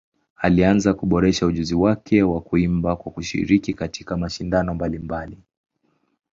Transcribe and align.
Alianza 0.37 0.93
kuboresha 0.93 1.45
ujuzi 1.45 1.75
wake 1.75 2.23
wa 2.23 2.41
kuimba 2.41 2.95
kwa 2.95 3.11
kushiriki 3.11 3.73
katika 3.73 4.17
mashindano 4.17 4.73
mbalimbali. 4.73 5.37